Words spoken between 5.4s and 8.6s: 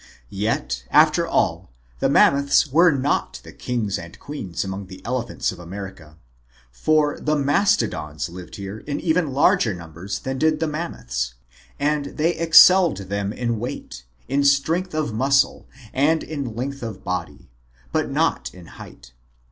of America. For the Mastodons lived